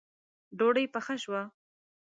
[0.57, 1.41] ډوډۍ پخه شوه